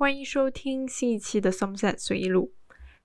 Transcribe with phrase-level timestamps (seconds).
[0.00, 2.54] 欢迎收听新一期的《Somerset 随意录》。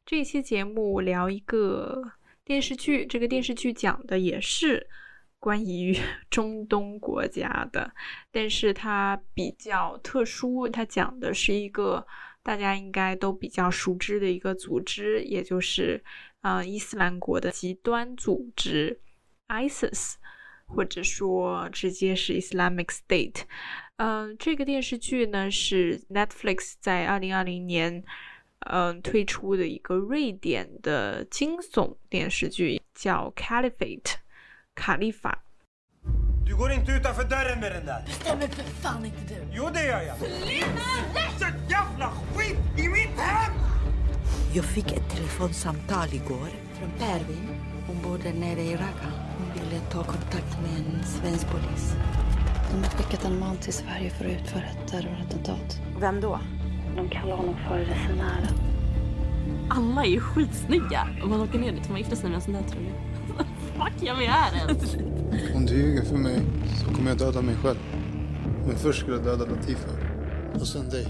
[0.06, 2.14] 这期节目聊一个
[2.46, 4.88] 电视剧，这个电视剧讲的也是
[5.38, 5.94] 关于
[6.32, 7.94] 中东国家的，
[8.32, 12.08] 但是它比较特殊，它讲的是一个
[12.42, 16.02] 大家应该都比较熟知的一个组织，也就是
[16.44, 19.02] 呃伊斯兰国的极端组织
[19.50, 20.14] ISIS，
[20.66, 23.42] 或者说直接是 Islamic State。
[23.98, 28.04] 嗯这个电视剧呢是 netflix 在二零二零年
[28.60, 34.16] 嗯推出的一个瑞典的惊悚电视剧叫 caliphate
[34.74, 35.44] 卡莉法。
[52.72, 55.82] De har skickat en man till Sverige för att utföra ett terrorattentat.
[56.00, 56.40] Vem då?
[56.96, 58.56] De kallar honom för resenären.
[59.70, 61.08] Alla är ju skitsnygga.
[61.24, 63.46] Om man åker ner dit får man gifta sig med en sån där tror jag.
[63.86, 64.96] Fuck jag vi är ens.
[65.56, 66.42] Om du ljuger för mig
[66.84, 67.78] så kommer jag döda mig själv.
[68.68, 69.90] Men först ska jag döda Latifa.
[70.54, 71.08] Och sen dig.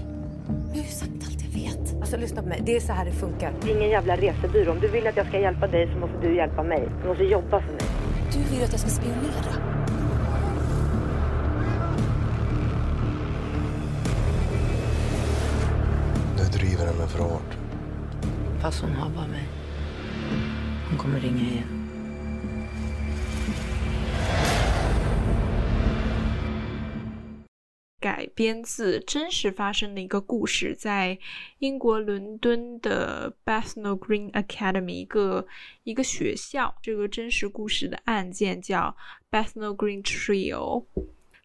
[0.48, 1.94] Jag har ju sagt allt jag vet.
[2.00, 3.54] Alltså lyssna på mig, det är så här det funkar.
[3.62, 4.72] Det är ingen jävla resebyrå.
[4.72, 6.88] Om du vill att jag ska hjälpa dig så måste du hjälpa mig.
[7.02, 7.86] Du måste jobba för mig.
[8.32, 9.65] Du vill att jag ska spionera.
[18.66, 19.46] Fast hon har bara mig.
[20.88, 21.68] Hon kommer ringa igen.
[28.00, 31.16] 改编自真实发生的一个故事，在
[31.60, 35.46] 英国伦敦的 Bethnal Green Academy 一个
[35.84, 38.96] 一个学校，这个真实故事的案件叫
[39.30, 40.86] Bethnal Green Trio。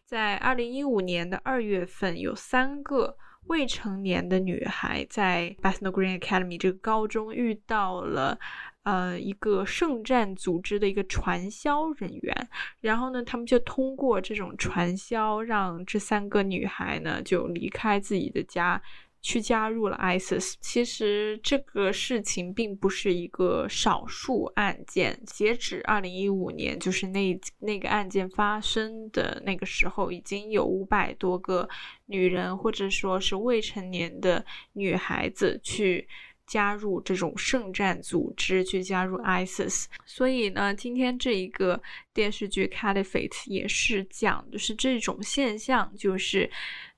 [0.04, 3.16] 在二零一五年的二月份，有三个
[3.48, 8.40] 未成年的女孩在 Bethnal Green Academy 这个高中遇到了
[8.84, 12.50] 呃一个圣战组织的一个传销人员，
[12.80, 18.82] 然后呢，他们就通过这种传销，让这三个女孩呢就离开自己的家。
[19.22, 20.56] 去加入了 ISIS。
[20.60, 31.68] 其实这个事情并不是一个少数案件，截止二零一五年，就是那那个案件发生的那个时候，已经有五百多个
[32.08, 36.08] 女人或者说是未成年的女孩子去。
[36.48, 41.82] 加入这种圣战组织，去加入 ISIS，所以呢，今天这一个
[42.14, 46.52] 电视剧《Caliphate》也是讲的是这种现象，就是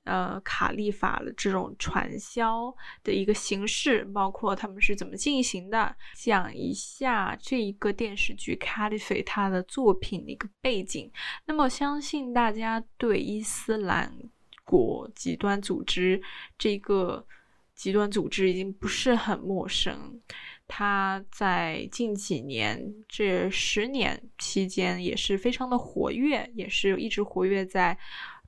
[0.03, 11.11] 呃卡利法的这种传销的一个形式，包括他们是怎么进行的，讲一下这一个电视剧《Caliphate》它的作品的一个背景。
[11.45, 14.13] 那么，相信大家对伊斯兰
[14.63, 16.21] 国极端组织
[16.57, 17.25] 这个。
[17.75, 20.21] 极端组织已经不是很陌生，
[20.67, 27.97] 它在近几年这十年期间也是非常的活跃，也是一直活跃在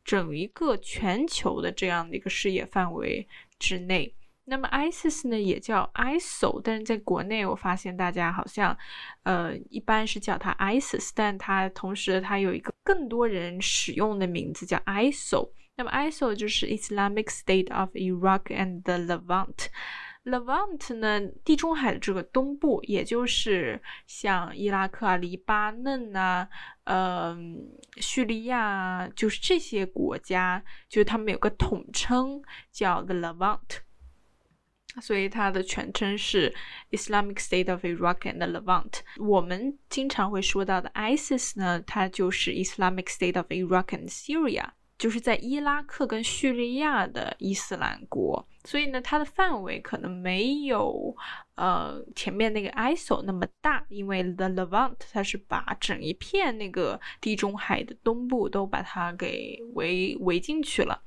[0.06, 3.28] 整一个全球的这样的一个视野范围
[3.60, 4.16] 之内。
[4.48, 8.78] 那么 ISIS 呢，也叫 ISIL，但是在国内我发现大家好像，
[9.24, 15.50] 呃，一般是叫它 ISIS，但它同时它有一个更多人使用的名字叫 ISIL。
[15.76, 19.66] 那么 ISIL 就是 Islamic State of Iraq and the Levant。
[20.24, 26.48] Levant 呢，地中海的这个东部，也就是像伊拉克啊、黎巴嫩啊、
[26.86, 32.42] 嗯、叙利亚，就是这些国家，就是他们有个统称
[32.72, 33.82] 叫 the Levant。
[35.02, 36.56] 所以它的全称是
[36.92, 39.02] Islamic State of Iraq and the Levant。
[39.18, 44.70] 我们经常会说到的 ISIS 呢，它就是 Islamic State of Iraq and Syria。
[44.98, 51.14] 就是在伊拉克跟叙利亚的伊斯兰国，所以呢，它的范围可能没有
[51.56, 61.02] 呃前面那个 ISIL 那么大，因为 The Levant 它是把整一片那个地中海的东部都把它给围围进去了。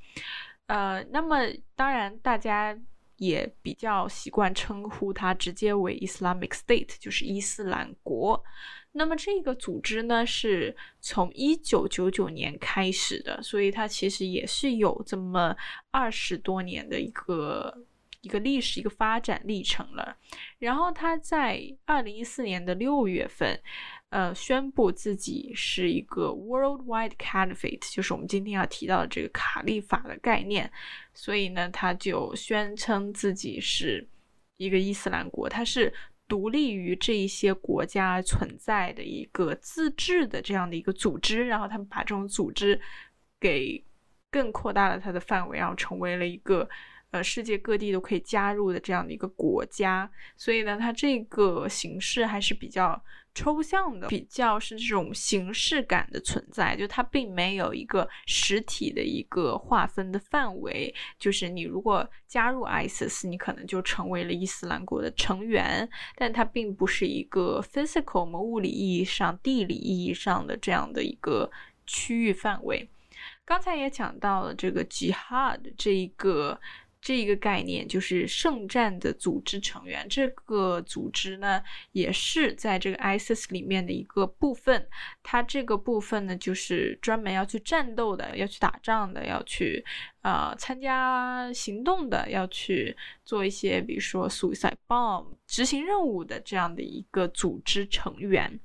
[0.66, 1.38] 呃，那么
[1.74, 2.78] 当然大家
[3.16, 8.44] 也比较习惯称呼它直接为 Islamic State，就是伊斯兰国。
[8.92, 15.54] 那么这个组织呢，是从一九九九年开始的，所以它其实也是有这么
[15.90, 17.86] 二十多年的一个
[18.22, 20.16] 一个历史、一个发展历程了。
[20.58, 23.60] 然后它在二零一四年的六月份，
[24.08, 30.68] 呃，宣布自己是一个 worldwide caliphate，就是我们今天要提到的这个卡利法的概念。
[31.14, 34.08] 所以呢，他就宣称自己是
[34.56, 35.92] 一个伊斯兰国，它是。
[36.28, 42.78] 独立于这一些国家存在的一个自治的这样的一个组织，然后他们把这种组织
[43.40, 43.82] 给
[44.30, 46.68] 更扩大了它的范围，然后成为了一个
[47.10, 53.02] 呃世界各地都可以加入的这样的一个国家，所以呢，它这个形式还是比较。
[53.34, 60.92] 抽象的比较是这种形式感的存在，就它并没有一个实体的一个划分的范围。
[61.20, 71.48] 就是你如果加入 ISIS，你可能就成为了伊斯兰国的成员，但它并不是一个 physical 我们物理意义上、地理意义上的这样的一个
[71.86, 72.88] 区域范围。
[73.44, 76.58] 刚才也讲到了这个 jihad 这一个。
[77.00, 81.62] 这个概念就是圣战的组织成员，这个组织呢
[81.92, 84.86] 也是在这个 ISIS 里面的一个部分。
[85.22, 89.84] 它这个部分呢，就是专门要去战斗的，要去打仗的，要去
[90.22, 98.58] 呃参加行动的，要去做一些比如说 suicide bomb 执行任务的这样的一个组织成员。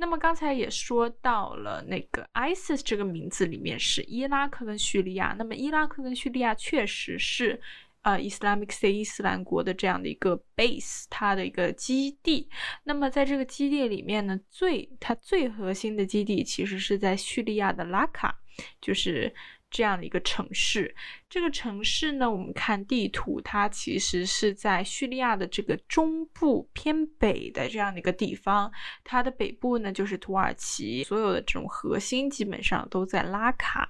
[0.00, 5.36] 那么刚才也说到了，那个 ISIS 这个名字里面是伊拉克跟叙利亚。
[5.38, 7.60] 那么伊拉克跟叙利亚确实是，
[8.00, 12.48] 呃，Islamic State 伊斯兰国的这样的一个 base，它的一个基地。
[12.84, 18.34] 那么在这个基地里面呢，最它最核心的基地其实是在叙利亚的拉卡，
[18.80, 19.34] 就是。
[19.70, 20.92] 这样的一个城市，
[21.28, 28.70] 这个城市呢，我们看地图，它其实是在叙利亚的这个中部偏北的这样的一个地方。
[29.04, 33.88] 它的北部呢，就是土耳其，所有的这种核心基本上都在拉卡。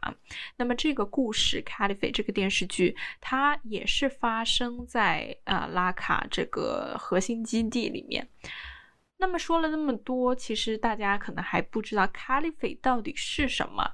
[0.56, 8.28] 那么这个故事《Caliphate》这个电视剧，它也是发生在呃拉卡这个核心基地里面。
[9.16, 13.90] 那么说了那么多，其实大家可能还不知道 Caliphate 到底是什么。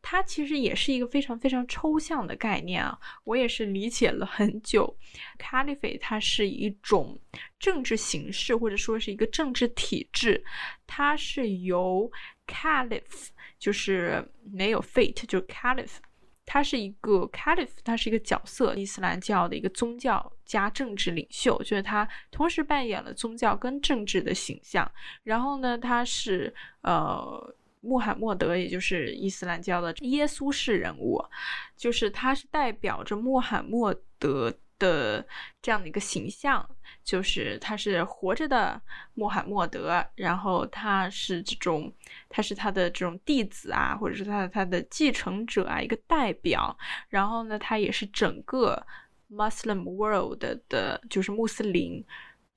[0.00, 4.96] 它其实也是一个非常非常抽象的概念啊，我也是理解了很久。
[5.38, 7.18] Caliphate 它是一种
[7.58, 10.42] 政治形式，或者说是一个政治体制，
[10.86, 12.10] 它是由
[12.46, 13.28] Caliph，
[13.58, 15.96] 就是没有 Fate，就是 Caliph，
[16.46, 24.90] 它是一个 Caliph，它是一个角色，伊斯兰教的一个宗教加政治领袖，就是他同时扮演了宗教跟政治的形象。
[25.24, 27.54] 然后呢，他是呃。
[27.80, 31.22] 穆罕默德，也就是伊斯兰教的耶稣式人物，
[31.76, 35.26] 就是他是代表着穆罕默德的
[35.62, 36.68] 这样的一个形象，
[37.02, 38.80] 就是他是活着的
[39.14, 41.92] 穆罕默德，然后他是这种，
[42.28, 46.76] 他是他的这种弟子啊，或者是他的他的继承者啊，一个代表，
[47.08, 48.84] 然后呢，他也是整个
[49.30, 50.38] Muslim world
[50.68, 52.04] 的，就是穆斯林。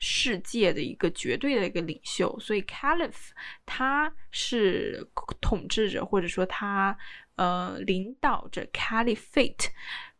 [0.04, 3.30] 世界的一个绝对的一个领袖，所以 Caliph
[3.68, 5.08] 他是
[5.40, 6.98] 统治者，或者说他
[7.36, 9.68] 呃领导着 Caliphate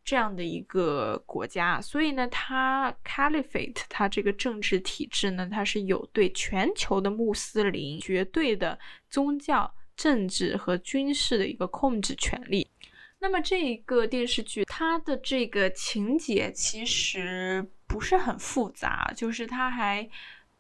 [0.04, 8.78] 这样的一个国家，所以呢，他 Caliphate 他这个政治体制呢，它是有对全球的穆斯林绝对的
[9.10, 12.70] 宗教、政治和军事的一个控制权利。
[13.18, 17.68] 那么这一个电视剧，它的这个情节其实。
[17.92, 20.08] 不是很复杂，就是它还，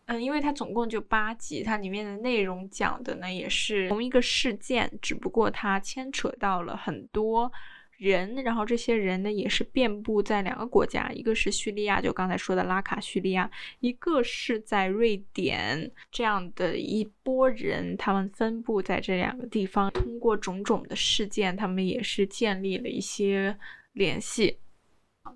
[0.07, 7.49] 嗯，因为它总共就八集，它里面的内容讲的呢也是同一个事件，只不过它牵扯到了很多
[7.95, 13.49] 人，然后这些人呢也是遍布在两个国家，一个是叙利亚，就刚才说的拉卡叙利亚，
[13.79, 23.57] 一个是在瑞典，这样的一波人，他们分布在这两个地方，通过种种的事件，他们也是建立了一些
[23.93, 24.57] 联系。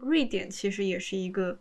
[0.02, 1.58] 瑞典其实也是一个。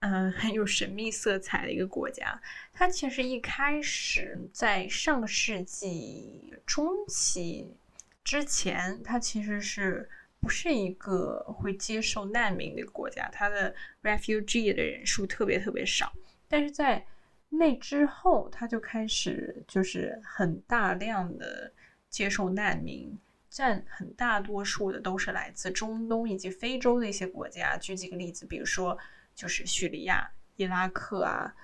[0.00, 2.38] 嗯，很有神秘色彩的一个国家。
[2.72, 7.74] 它其实一开始在上个世纪中期
[8.22, 13.26] 之前，它其实是不是一个会接受难民的国家？
[13.32, 16.12] 它的 refugee 的人数特别特别少。
[16.46, 17.04] 但是在
[17.48, 21.72] 那之后，它就开始就是很大量的
[22.10, 27.78] 接受难民，占很大多数的都是来自中东以及非洲的一些国家。
[27.78, 28.96] 举几个例子，比如说。
[29.36, 31.54] 就是叙利亚、伊拉克啊，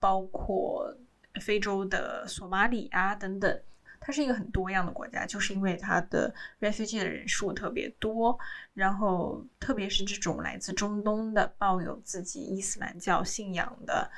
[0.00, 0.92] 包括
[1.40, 3.62] 非洲的索马里啊等等，
[4.00, 8.36] 它是一个很多样的国家，就是因为它的 refugee 的人数特别多，
[8.74, 14.10] 然后特别是这种来自中东的抱有自己伊斯兰教信仰的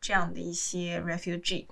[0.00, 1.66] 这样的一些 refugee，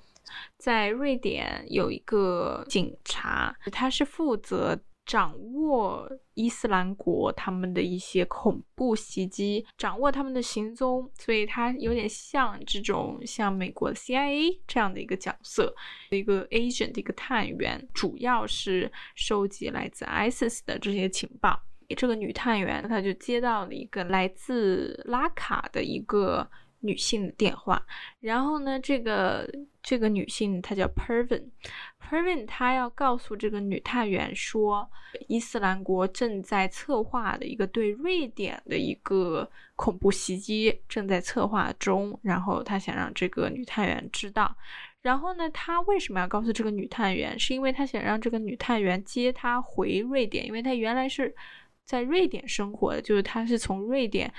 [0.59, 4.79] 在瑞典有一个警察，他是负责。
[5.11, 15.75] 掌握伊斯兰国他们的一些恐怖袭击，掌握他们的行踪，所以他有点像这种像美国 CIA 这样的一个角色，
[16.11, 21.61] 一个 agent 一个探员，主要是收集来自 ISIS 的这些情报。
[21.97, 26.49] 这个女探员她就接到了一个来自拉卡的一个
[26.81, 27.85] 女性的电话。
[28.21, 29.49] 然后呢，这个
[29.83, 34.91] 这个女性她叫 Pervin，Pervin 她要告诉这个女探员说，
[35.29, 44.57] 伊斯兰国正在策划的一个对瑞典的一个恐怖袭击正在策划中，然后她想让这个女探员知道。
[45.03, 47.39] 然后呢，他为什么要告诉这个女探员？
[47.39, 51.35] 是因为他想让这个女探员接他回瑞典，因为他原来是
[51.87, 54.31] 在瑞典生活的，就是他是从瑞典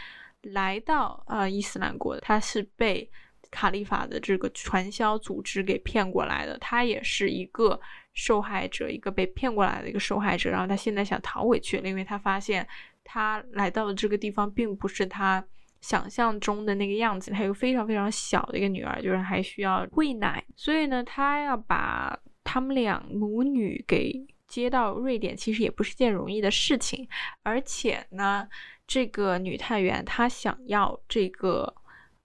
[0.42, 3.10] 来到呃伊斯兰国，他是被
[3.50, 7.80] 卡利法的这个传销组织给骗过来的，他也是一个
[8.14, 10.50] 受害者，一个被骗过来的一个受害者。
[10.50, 12.68] 然后他现在想逃回去，因为他发现
[13.04, 15.44] 他来到的这个地方并不是他。
[15.82, 27.10] 想象中的那个样子，他有非常非常小的一个女儿，就是还需要喂奶，所以呢，他要把他们俩母女给接到瑞典，其实也不是件容易的事情。
[27.42, 28.48] 而且呢，
[28.92, 31.74] 这个女探员她想要这个。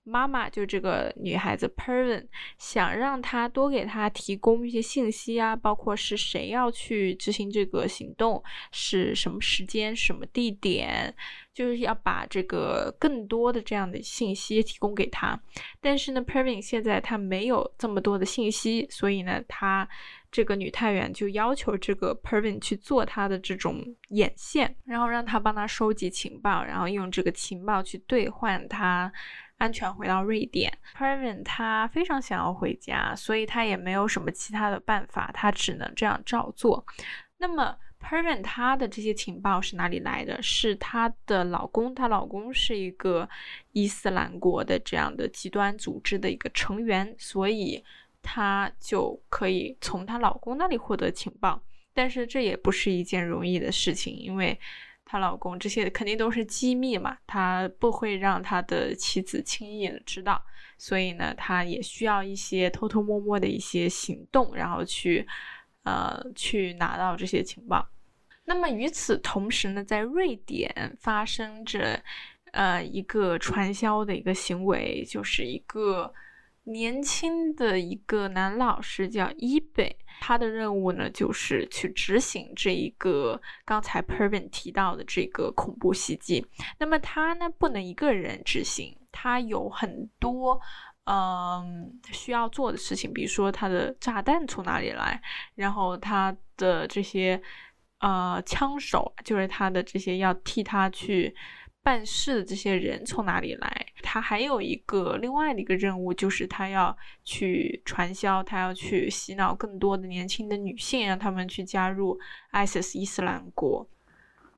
[0.08, 2.24] 妈妈就这个女孩子 Pervin
[2.58, 11.12] 想让她多给她提供一些信息啊，包括是谁要去执行这个行动，是什么时间、什么地点，
[11.52, 15.36] 就是要把这个更多的这样的信息提供给她。
[15.80, 19.88] 但是呢，Pervin 现在她没有这么多的信息，所以呢，她
[20.30, 29.12] 这个女探员就要求这个 Pervin 去做她的这种眼线，然后让她帮她收集情报，然后用这个情报去兑换她。
[29.58, 36.84] 安全回到瑞典，Pervin 他非常想要回家，所以他也没有什么其他的办法，他只能这样照做。
[37.38, 40.42] 那么 Pervin 她的这些情报是哪里来的？
[40.42, 43.26] 是她的老公，她老公是一个
[43.72, 47.82] 伊斯兰国的这样的极端组织的一个成员，所以
[48.26, 51.62] 她就可以从她老公那里获得情报。
[51.94, 54.58] 但是这也不是一件容易的事情，因为。
[55.08, 60.44] 她老公这些肯定都是机密嘛，他不会让他的妻子轻易的知道，
[60.76, 65.24] 所以呢，他也需要一些偷偷摸摸的一些行动，然后去，
[65.84, 67.88] 呃，去拿到这些情报。
[68.46, 72.02] 那么与此同时呢，在瑞典发生着，
[72.50, 76.12] 呃，一个传销的一个行为，就是一个。
[76.68, 86.44] 年轻的一个男老师叫伊贝，他的任务呢就是去执行这一个刚才 Pervin 提到的这个恐怖袭击。
[86.80, 90.60] 那么他呢不能一个人执行，他有很多
[91.04, 95.22] 嗯需要做的事情，比如说他的炸弹从哪里来，
[95.54, 97.40] 然后他的这些
[98.00, 101.32] 呃枪手，就是他的这些要替他去。
[101.86, 103.86] 办事的这些人从哪里来？
[104.02, 112.18] 他还有一个另外的一个任务，就是他要去传销，他要去洗脑更多的年轻的女性，让他们去加入
[112.50, 113.88] ISIS 伊斯兰国。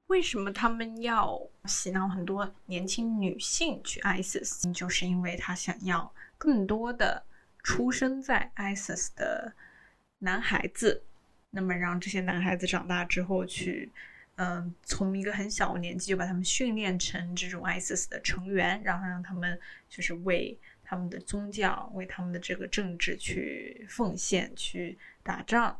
[0.06, 4.73] 为什么他们要洗脑很多年轻女性去 ISIS？
[4.73, 7.23] 就是因为他想要更多的
[7.62, 9.52] 出生在 ISIS 的
[10.20, 11.04] 男孩子，
[11.50, 13.92] 那么让这些男孩子长大之后去。
[14.40, 25.76] 嗯从一个很小的年纪就把他们训练成这种 ISIS 的成员，然后让他们就是为他们的宗教、为他们的这个政治去奉献、去打仗。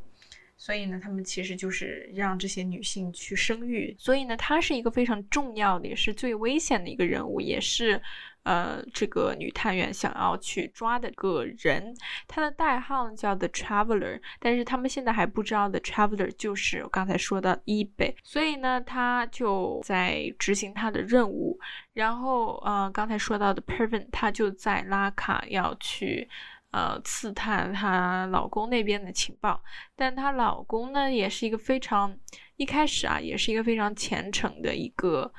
[0.57, 3.95] 所以呢，他们其实就是让这些女性去生育。
[3.97, 8.03] 所以呢，他是一个非常重要的，也是最危险的一个人物，也是。
[8.49, 11.95] 呃，这个女探员想要去抓的个人，
[12.27, 21.61] 她的代号叫 The Traveler，但是他们现在还不知道 The Traveler 就是我刚才说的 eBay，所以呢，她就在执行她的任务。
[21.93, 26.27] 然后，呃，刚才说到的 Pervin，她就在拉卡要去，
[26.71, 29.63] 呃，刺探她老公那边的情报。
[29.95, 32.17] 但她老公呢，也是一个非常
[32.57, 35.31] 一开始啊，也是一个非常虔诚的一个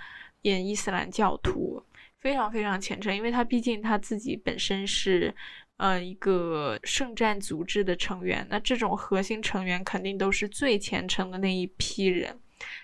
[0.43, 1.83] 演伊斯兰教徒。
[2.19, 5.33] 非常非常虔诚，因为他毕竟他自己本身是，
[5.77, 12.37] 呃，一个圣战组织的成员，那这种核心成员肯定都是最虔诚的那一批人。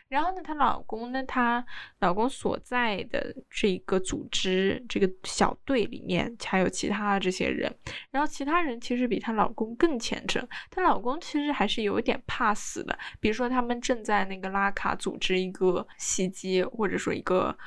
[0.08, 1.66] 然后呢，她老公呢，她
[2.00, 7.70] 老公所在的这个组织这个小队里面还有其他的这些人，
[8.12, 17.58] 然后其他人其实比她老公更虔诚，她老公其实还是有一点怕死的，比如说他们正在那个拉卡组织一个袭击，或者说一个。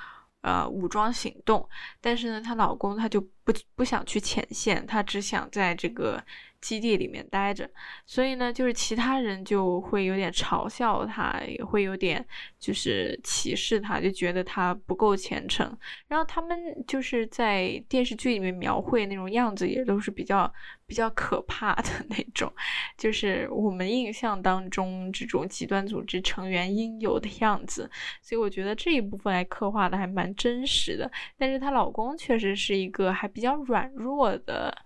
[0.43, 1.69] 呃，武装行动，
[2.01, 6.23] 但是呢，她老公他就不不想去前线，他只想在这个
[6.61, 7.67] 基地里面待着，
[8.05, 12.23] 所以呢，就是其他人就会有点嘲笑他，也会有点
[12.59, 15.75] 就是歧视他，就觉得他不够虔诚。
[16.09, 20.53] 然后他们就是在电视剧里面描绘那种样子，也都是比较。
[20.89, 22.51] 比较可怕的那种，
[22.97, 27.91] 就是我们印象当中这种极端组织成员应有的样子，
[28.23, 31.11] 所以我觉得这一部分还刻画的还蛮真实的。
[31.37, 34.77] 但是她老公确实是一个还比较软弱的。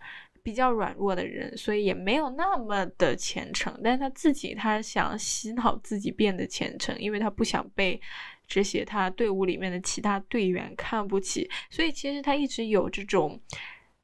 [0.44, 3.72] 比较软弱的人，所以也没有那么的虔诚。
[3.80, 8.00] 但是他自己，他想洗脑自己变得虔诚，因为他不想被
[8.48, 11.48] 这些他队伍里面的其他队员看不起。
[11.70, 13.40] 所以其实他一直有这种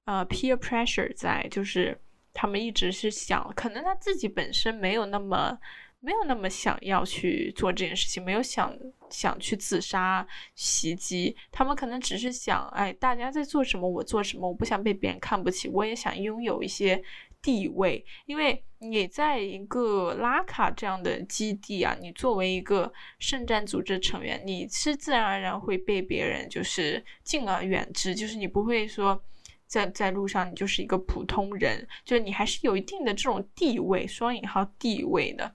[0.04, 2.00] 呃 peer pressure 在，就是
[2.32, 5.58] 他们一直是想，可能他自己本身没有那么。
[6.00, 8.72] 没有那么想要去做这件事情，没有想
[9.10, 17.02] 想去自杀袭击，他们可能只是想，哎，大家在做什么，我做什么，我不想被别人看不起，我也想拥有一些
[17.42, 29.20] 地位，因为你在一个拉卡这样的基地啊，你作为一个圣战组织成员，你是自然而然会被别人就是敬而远之，就是你不会说
[29.66, 35.52] 在在路上你就是一个普通人，就是你还是有一定的这种地位，双引号地位的。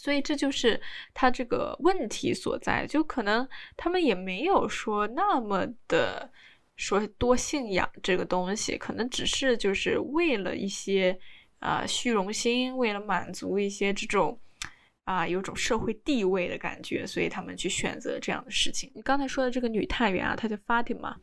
[0.00, 0.80] 所以这就是
[1.12, 6.30] 他这个问题所在，就可能他们也没有说那么的
[6.76, 11.18] 说多信仰这个东西，可能只是就是为了一些
[11.58, 14.38] 啊虚荣心，为了满足一些这种
[15.08, 18.92] 啊有种社会地位的感觉，所以他们去选择这样的事情。
[18.94, 21.14] 你刚才说的这个女探员啊，她叫 Fatima。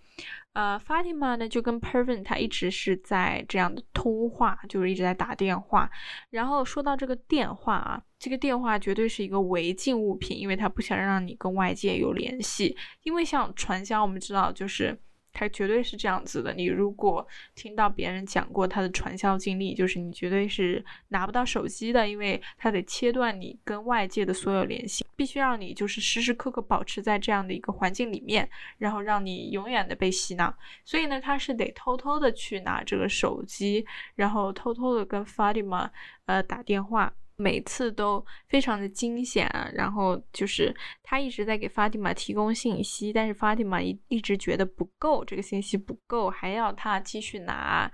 [0.53, 5.87] 呃，Fatima 呢就跟 Pervin 她一直是在这样的通话，就是一直在打电话。
[6.31, 12.75] 然后说到这个电话啊，这个电话绝对是一个违禁物品，因为他不想让你跟外界有联系。
[13.03, 14.99] 因为像传销，我们知道就是。
[15.35, 16.53] 他绝对是这样子的。
[16.53, 30.55] 你如果听到别人讲过他的传销经历，就是你绝对是拿不到手机的，因为他得切断你跟外界的所有联系，必须让你就是时时刻刻保持在这样的一个环境里面，然后让你永远的被洗脑。
[30.85, 35.89] 所以呢，他是得偷偷的去拿这个手机，然后偷偷的跟 Fatima
[36.25, 37.13] 呃打电话。
[37.37, 40.73] 每次都非常的惊险，然后就是
[41.03, 47.91] 他一直在给法蒂玛提供信息，但是法蒂玛一一直觉得不够，这个信息不够，还要他继续拿。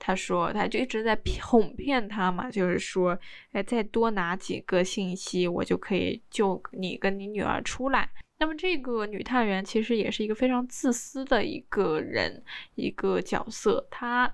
[0.00, 3.18] 他说他就一直在哄骗他嘛，就是说，
[3.50, 8.08] 哎，再多拿几个信息，我就可以救你跟你女儿出来。
[8.38, 12.44] 那么这个女探员其实也是一个非常自私的一个人，
[12.76, 14.32] 一个角色，她。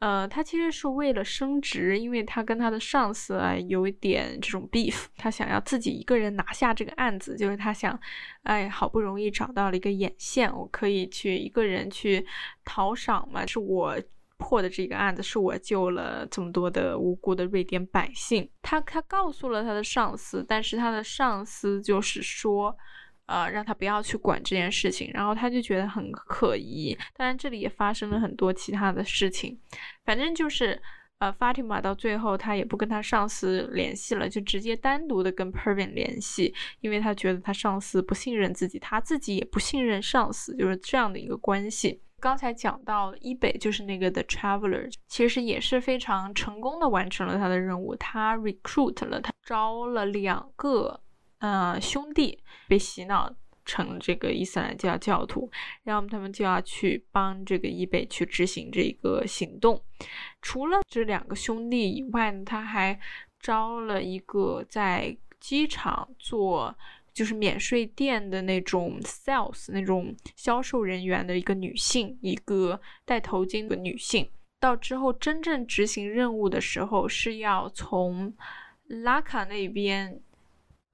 [0.00, 7.98] 呃，他其实是为了升职，因为他跟他的上司啊有一点这种 beef， 他想要自己一个人拿下这个案子，就是他想，
[8.42, 12.26] 哎，好不容易找到了一个眼线，我可以去一个人去
[12.66, 13.96] 讨赏嘛，是我
[14.36, 18.46] 破的这个案子，是我救了这么多的无辜的瑞典百姓。
[18.60, 22.76] 他他告诉了他的上司，但是他的上司就是说。
[23.26, 26.96] 呃，让他不要去管这件事情，然后他就觉得很可疑。
[27.16, 29.58] 当然，这里也发生了很多其他的事情。
[30.04, 30.80] 反正就是，
[31.18, 42.02] 呃，Fatima 到最后他也不跟他上司联系了，就直接单独的跟 Pervin 联系，因为他觉得他上司不信任自己，他自己也不信任上司，就是这样的一个关系。
[42.20, 51.00] 刚才讲到伊北，就是那个 The Traveler，其实也是非常成功的完成了他的任务，他 recruit 了，他招了两个。
[51.44, 53.30] 呃，兄弟被洗脑
[53.66, 55.50] 成这个伊斯兰教教徒，
[55.82, 59.78] 然后他们就要去帮这个伊贝去执行这个行动。
[60.40, 62.98] 除了这两个兄弟以外呢，他还
[63.38, 66.74] 招了一个在机场做
[67.12, 74.26] 就是免税店的那种 sales 那种销售人员的一个女性，一个戴头巾的女性。
[74.58, 78.34] 到之后真正执行任务的时候，是要从
[78.86, 80.22] 拉卡那边。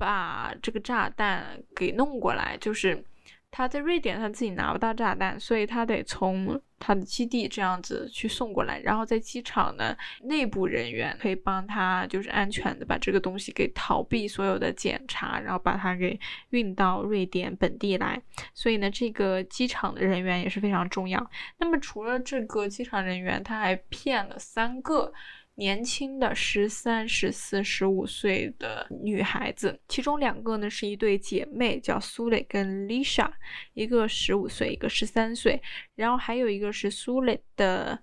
[0.01, 3.05] 把这个炸弹给弄过来，就是
[3.51, 8.81] 他在瑞典，他自己拿不到炸弹，所以他得从他的基地这样子去送过来。
[8.81, 16.19] 然后在机场呢，内部人员可以帮他，就是安全的把这个东西给逃避所有的检查，然后把它给
[16.51, 18.23] 运到瑞典本地来。
[18.55, 21.31] 所以呢，这个机场的人员也是非常重要。
[21.59, 25.13] 那么除了这个机场人员，他还骗了三个。
[25.61, 33.31] 年轻的十三、十四、十五岁的女孩子，其中两个呢是一对姐妹，叫苏蕾跟 Lisa，，
[33.75, 35.61] 一个十五岁，一个十三岁，
[35.95, 38.03] 然后还有一个是苏蕾的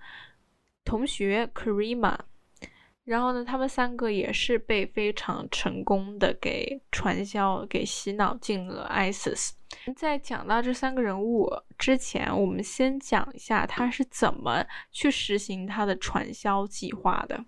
[0.86, 2.16] 同学 Karima。
[3.08, 9.52] 然后呢，他们三个也是被非常成功的给传销、给洗脑进了 ISIS。
[9.96, 17.46] 在讲到这三个人物之前，我们先讲一下他是怎么去实行他的传销计划的。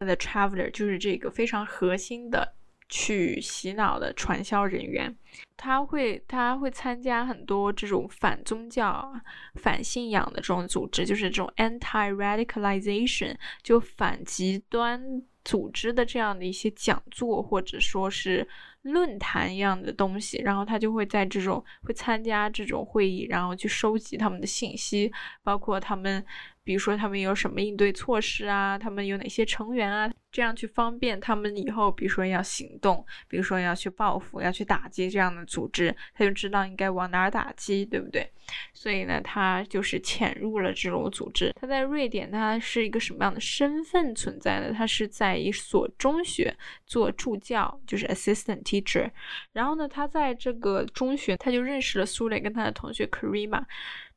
[0.00, 2.56] The Traveler 就是这个非常核心的
[2.88, 5.16] 去洗脑的传销人员，
[5.56, 9.12] 他会他会参加很多这种反宗教、
[9.54, 18.46] 反信仰的这种组织，就是这种 anti-radicalization，就反极端组织的这样的一些讲座或者说是
[18.82, 26.24] 论坛一样的东西，然后他就会在这种会参加这种会议，然后去收集他们的信息，包括他们。
[26.66, 28.76] 比如说他们有什么应对措施啊？
[28.76, 30.10] 他们有哪些成员啊？
[30.32, 38.28] 这样去方便他们以后，比如说要行动，比如说要去报复、要去打击这样的组织，他就知道应该往哪儿打击，对不对？
[38.74, 41.52] 所以呢，他就是潜入了这种组织。
[41.54, 44.72] 他在瑞典，他是一个什么样的身份存在呢？
[44.76, 49.08] 他是在一所中学做助教，就是 assistant teacher。
[49.52, 53.62] 然后呢，他在这个中学，他就认识了苏蕾跟他的同学 Karima。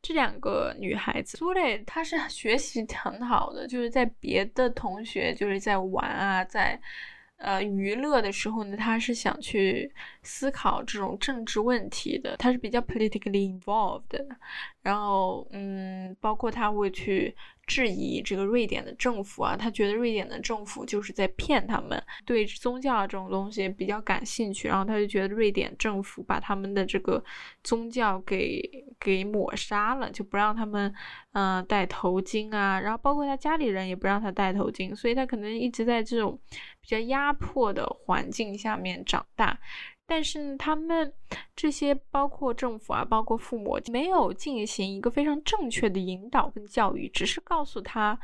[0.01, 6.79] 这两个女孩子，苏蕾她是学习很好的，就是在别的同学就是在玩啊，在
[7.38, 9.91] 呃娱乐的时候呢，她是想去
[10.23, 14.25] 思考这种政治问题的，她是比较 politically involved。
[14.81, 17.35] 然后嗯，包括她会去。
[17.69, 27.23] 质疑这个瑞典的政府啊，他觉得瑞典的政府就是在骗他们，对宗教这种东西比较感兴趣，然后他就觉得瑞典政府把他们的这个
[27.63, 28.60] 宗教给
[28.99, 30.91] 给抹杀了，就不让他们
[31.34, 36.39] 嗯戴头巾啊，然后包括他家里人也不让他戴头巾，所以他可能一直在这种
[36.82, 39.60] 比较压迫的环境下面长大。
[40.09, 41.13] 但是呢，他们
[41.55, 48.19] 这些包括政府啊，包括父母，没有进行一个非常正确的引导跟教育，只是告诉他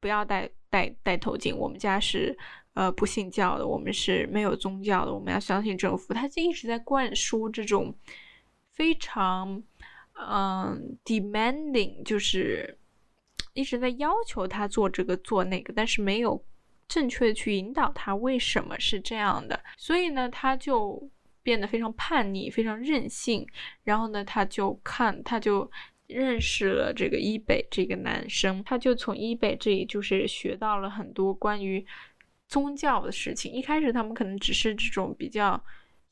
[0.00, 1.54] 不要戴戴戴头巾。
[1.54, 2.36] 我们家是
[2.74, 6.12] 呃不信教的，我们是没有宗教的，我们要相信政府。
[6.12, 7.94] 他就一直在灌输这种
[8.72, 9.62] 非常
[10.14, 12.76] 嗯 demanding，就是
[13.54, 16.44] 一直在要求他做这个做那个，但是没有
[16.88, 19.62] 正确的去引导他为什么是这样的。
[19.76, 21.08] 所以呢，他就。
[21.48, 23.46] 变得非常叛逆，非常任性。
[23.82, 25.70] 然后呢，他就看，他就
[26.06, 28.62] 认识了这个伊北这个男生。
[28.64, 31.82] 他就从伊北这里就是学到了很多关于
[32.48, 33.50] 宗教的事情。
[33.50, 35.58] 一开始他们可能只是这种比较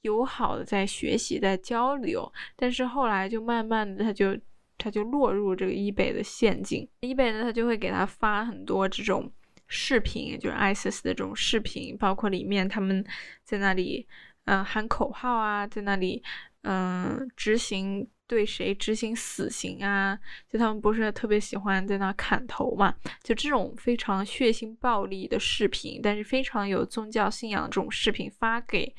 [0.01, 4.35] 友好的在学习、在交流，但是后来就慢慢的，他就
[4.79, 6.88] 他就落入这个伊北的陷阱。
[7.01, 9.31] 伊北呢，他就会给他发很多这种
[9.66, 13.05] 视频，就是 ISIS 的这种视频，包括里面他们
[13.44, 14.07] 在那里。
[14.46, 16.22] 嗯，喊口号啊，在那里，
[16.62, 20.16] 嗯，执行对谁执行死刑啊？
[20.48, 22.94] 就他们不是特别喜欢在那砍头嘛？
[23.24, 28.94] 就这种非常血腥暴力的视频，但是非常有宗教信仰这种视频发给，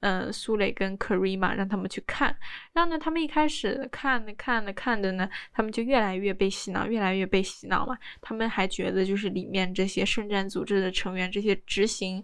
[0.00, 2.36] 嗯，苏磊跟 Karima 让他们去看。
[2.74, 7.96] 然后呢，他们一开始看的看的看的呢，他们就越来越被洗脑，越来越被洗脑嘛。
[8.20, 12.22] 他们还觉得就是里面这些圣战组织的成员，这些执行。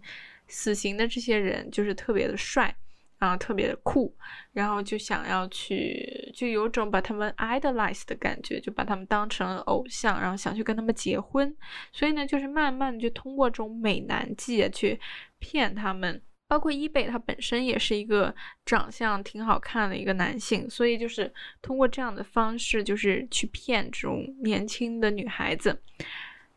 [0.49, 2.75] 死刑的这些人就是特别的帅，
[3.19, 4.15] 然后特别的酷，
[4.53, 11.55] 然后就想要去，就有种把他们 idolize 的感觉，就把他们当成偶像，然后想去跟他们结婚。
[11.93, 14.99] 所以呢，就是慢慢的就通过这种美男计去
[15.39, 16.23] 骗他们。
[16.47, 18.35] 包括伊贝他本身也是一个
[18.65, 21.31] 长相挺好看的一个男性，所以就是
[21.61, 25.79] 通过这样的方式，就是去骗这种年轻的女孩子，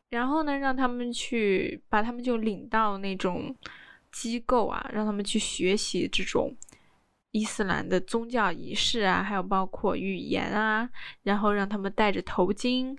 [0.10, 3.54] 然后呢，让他们去把他们就领到那种。
[4.12, 6.56] 机构啊，让他们去学习这种
[7.32, 10.89] 伊斯兰的宗教仪式啊，还有包括语言啊，
[11.24, 12.97] 然后让他们戴着头巾，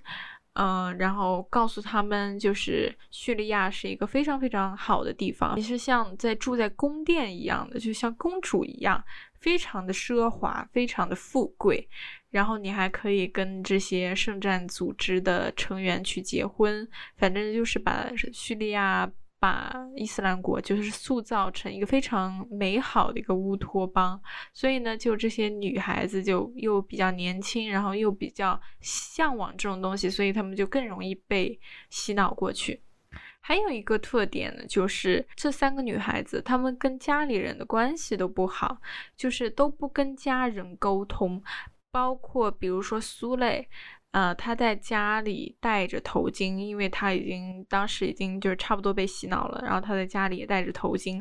[0.55, 9.05] 嗯，然后告诉他们，就是叙利亚是一个非常非常好的地方，你是像在住在宫殿一样的，就像公主一样，
[9.38, 11.87] 非常的奢华，非常的富贵，
[12.31, 19.11] 然后你还可以跟这些圣战组织的成员去结婚，反正就是把叙利亚。
[19.42, 31.59] 把伊斯兰国就是塑造成一个非常美好的一个乌托邦，所以呢，就这些女孩子就又比较年轻，然后又比较向往这种东西，所以她们就更容易被
[31.90, 32.81] 洗脑过去。
[33.40, 38.81] 还有一个特点呢，就是这三个女孩子她们跟家里人的关系都不好，
[39.16, 41.42] 就是都不跟家人沟通，
[41.90, 43.68] 包括比如说苏蕾。
[44.12, 49.61] 呃，他在家里戴着头巾，因为他已经当时已经就是差不多被洗脑了。
[49.64, 51.18] 然后他在家里也戴着头巾，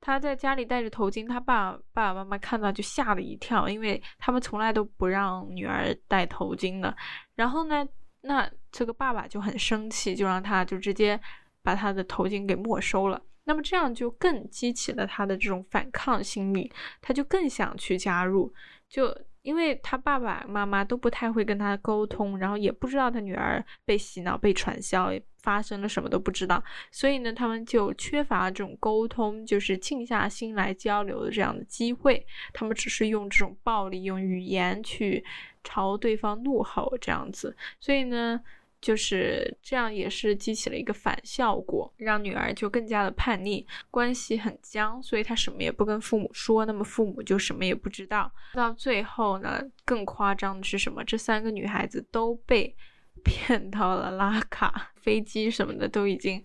[0.00, 6.96] 他在家里戴着头巾，他爸爸爸妈妈看到就吓了一跳，因为他们从来都不让女儿戴头巾的。
[7.36, 7.86] 然后呢，
[8.22, 11.20] 那这个爸爸就很生气，就让他就直接
[11.62, 13.22] 把他的头巾给没收了。
[13.44, 18.52] 那么这样就更激起了他的这种反抗心理，他就更想去加入，
[18.88, 19.16] 就。
[19.46, 32.26] 因为他爸爸妈妈都不太会跟他沟通，然后也不知道他女儿被洗脑、被传销发生了什么都不知道，所以呢，他们就缺乏这种沟通，就是静下心来交流的这样的机会。
[32.52, 35.24] 他们只是用这种暴力、用语言去
[35.62, 38.40] 朝对方怒吼这样子，所以呢。
[38.86, 48.30] 就是这样，也是激起了一个反效果，让女儿就更加的叛逆，关系很僵，所以她什么也不跟父母说，那么父母就什么也不知道。
[48.54, 51.02] 到最后呢，更夸张的是什么？
[51.02, 52.72] 这三个女孩子都被
[53.24, 56.40] 骗到了拉卡，飞机什么的都已经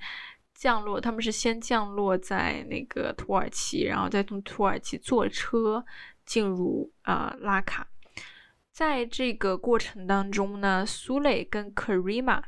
[0.55, 5.85] 降落，他们是先降落在那个土耳其，然后再从土耳其坐车
[6.25, 7.87] 进入啊拉卡。
[8.81, 12.41] 在这个过程当中呢，苏磊跟 Karima，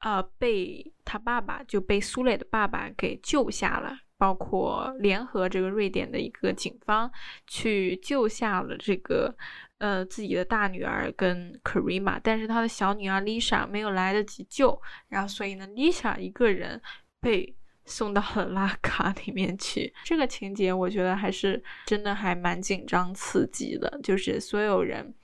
[0.00, 7.10] 呃，被他爸爸就被苏磊的爸爸给救下了，包括联合这个瑞典的一个警方
[7.46, 9.34] 去救下了这个
[9.78, 16.78] 呃自己的大女儿跟 Karima，但是他的小女儿 Lisa 没有来得及救，然后所以呢，Lisa 一个人
[17.18, 17.56] 被
[17.86, 19.90] 送到了拉卡里面去。
[20.04, 25.14] 这个情节我觉得还是真的还蛮紧张刺激的，就是所有人。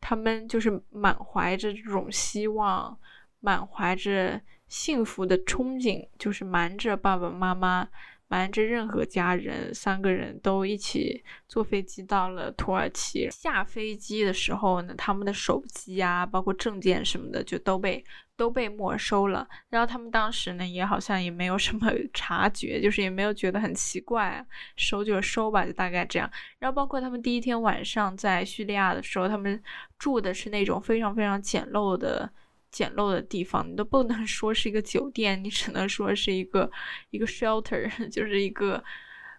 [0.00, 2.98] 他们就是满怀着这种希望，
[3.40, 7.88] 满怀着幸福的憧憬，就是瞒着爸爸妈妈，
[8.28, 13.28] 瞒着任何家人，三个人都一起坐飞机到了土耳其。
[13.30, 18.04] 下飞机的时候呢，他们的手机啊，包括证件什么的，就都被。
[18.40, 24.42] 都被没收了，然后他们当时呢也好像也没有什么 察觉，就是也没有觉得很奇怪，
[24.76, 26.30] 收就收吧，就大概这样。
[26.58, 29.62] 然后包括他们第一天晚上在叙利亚的时候，他们
[29.98, 32.30] 住的是那种非常非常简陋的
[32.70, 36.70] 简陋的地方，你都不能 说是一个酒店，你只能说是一个
[37.10, 38.82] 一个 shelter， 就是一个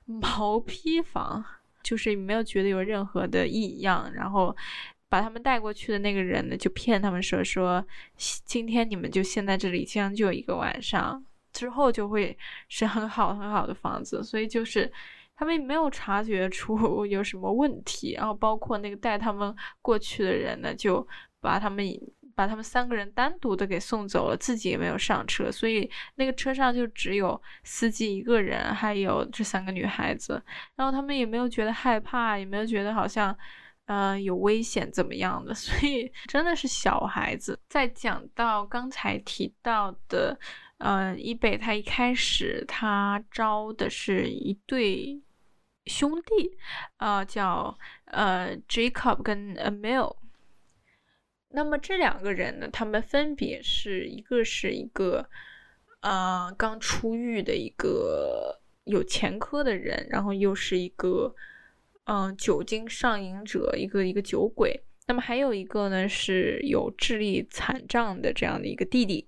[0.05, 1.43] 毛坯房，
[1.81, 4.55] 就是没有觉得有任何的异样，然后。
[5.11, 11.21] 把他们带过去的那个人呢，就骗他们说说，今天你们就先在这里将就一个晚上，
[11.51, 12.37] 之后就会
[12.69, 14.23] 是很好很好的房子。
[14.23, 14.89] 所以就是
[15.35, 21.05] 他们没有察觉出 有什么问题，然后包括那个带他们过去的人呢，就
[21.41, 21.85] 把他们
[22.33, 30.41] 把他们三个人单独的给送走了，自己也没有上车，所以那个车上就只有司机一个人，还有这三个女孩子，
[30.77, 33.37] 然后他们也没有觉得害怕，也没有觉得好像。
[33.91, 35.51] 呃，有危险怎么样的？
[35.53, 37.59] 所以真的是小孩子。
[37.67, 40.39] 在讲到刚才提到的，
[40.77, 45.21] 呃，伊贝他一开始他招的是一对
[45.87, 46.57] 兄弟，
[46.99, 50.15] 呃，叫呃 Jacob 跟 Emil。
[51.49, 55.27] 那么这两个人呢，他们分别是一个是一个
[55.99, 61.35] 呃刚出狱的一个有前科的人，然后又是一个。
[62.05, 64.81] 嗯，酒精上瘾者，一个一个酒鬼。
[65.07, 69.27] 那么还有一个呢，是有智力残障的这样的一个弟弟。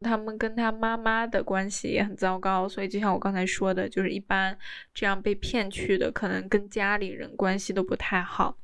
[0.00, 4.56] 他们跟他妈妈的关系也很糟糕，所以就像我刚才说的，就是一般
[4.92, 8.56] 这样被骗去的，可能跟家里人关系都不太好。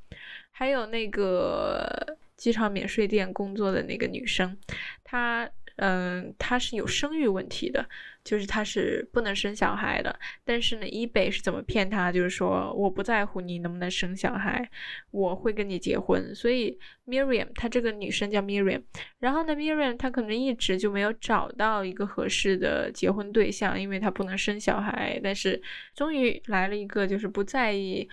[0.51, 4.57] 还有那个机场免税店工作的那个女生，
[5.05, 5.51] 她。
[5.79, 7.88] 嗯，他是有生育问题的，
[8.25, 10.19] 就是他是不能生小孩的。
[10.45, 12.11] 但是呢，伊贝是怎么骗他？
[12.11, 14.69] 就是说我不在乎你能不能生小孩，
[15.12, 16.35] 我会跟你结婚。
[16.35, 18.83] 所以 Miriam，她这个女生叫 Miriam。
[19.21, 25.21] 然后呢，Miriam 她可能一直就没有找到一个合适的结婚对象，因为她不能生小孩。
[25.23, 25.62] 但是
[25.95, 28.09] 终于来了一个就是不在意，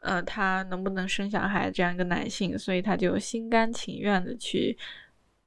[0.00, 4.76] 呃，他能不能生小孩这样一个男性，所以他就心甘情愿的去。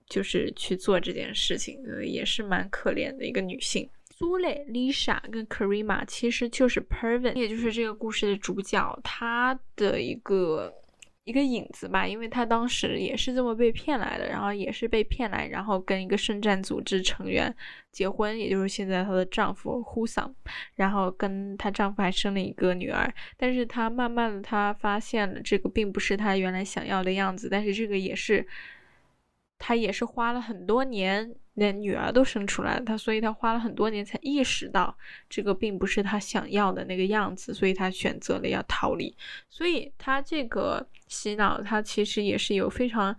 [0.10, 3.90] 就是去做这件事情，也是蛮可怜的一个女性。
[4.20, 10.74] 苏蕾、Lisa 跟 Karima 其实就是 Pervin，也就是这个故事的主角，他的一个
[11.24, 12.08] 一个影子吧。
[12.08, 17.56] 因为他当时也是这么被骗来的，然后也是被骗来，然后跟一个圣战组织成员
[17.92, 20.34] 结婚，也就是现在她的丈夫 Husam，
[20.74, 23.14] 然后跟她丈夫还生了一个女儿。
[23.38, 28.48] 但是她慢慢的，她发现了这个并不是她原来想要的样子，但是这个也是。
[29.60, 34.96] 他也是花了很多年，连女儿都生出来了，他所以他花了很多年才意识到
[35.28, 39.16] 这个并不是他想要的那个样子，所以他选择了要逃离。
[39.50, 43.16] 所以他这个洗脑，他其实也是有非常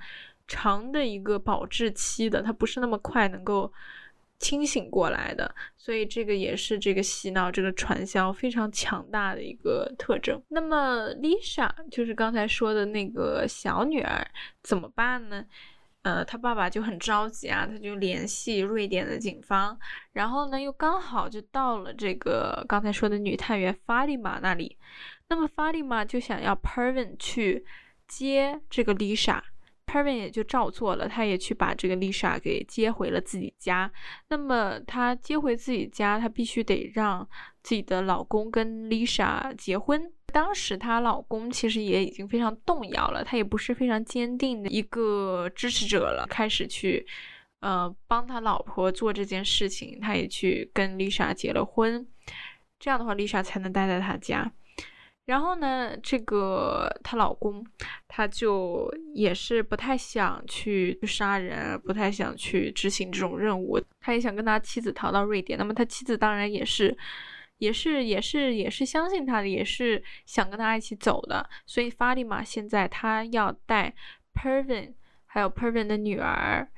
[0.47, 3.73] 长的一个保质期的，他不是那么快能够
[4.39, 5.53] 清醒过来的。
[5.77, 10.41] 所以这个也是这个洗脑、这个传销非常强大的一个特征。
[10.49, 14.25] 那么 Lisa 就是刚才说的那个小女儿，
[14.63, 15.45] 怎么办呢？
[16.03, 19.79] 呃，他爸爸就很着急啊，他就联系瑞典的警方，
[20.13, 24.79] 然后呢，又刚好就到了这个刚才说的女探员法利玛那里。
[25.29, 27.65] 那么法利玛就想要 Pervin 去
[28.07, 29.43] 接这个 Lisa。
[29.87, 33.91] Pervin 也就照做了，他也去把这个 Lisa 给接回了自己家。
[34.29, 37.27] 那么他接回自己家，他必须得让
[37.63, 40.13] 自己的老公跟 Lisa 结婚。
[40.33, 47.07] 当时她老公其实也已经非常动摇了，他也不是非常坚定的一个支持者了，开始去
[47.61, 52.07] 呃帮他老婆做这件事情，他也去跟丽莎结了婚。
[52.79, 54.53] 这样的话丽莎才能待在他家。
[55.25, 57.63] 然后呢，这个她老公，
[58.07, 63.79] 他就也是不太想去杀人，不太想去执行这种任务。
[64.01, 65.59] 他也想跟他妻子逃到瑞典。
[65.59, 66.97] 那么他妻子当然也是，
[67.59, 71.49] 也是，也是，也是相信他的，也是想跟他一起走的。
[71.67, 73.95] 所以法蒂玛现在他要带
[74.35, 74.95] Pervin，
[75.27, 76.69] 还有 Pervin 的女儿，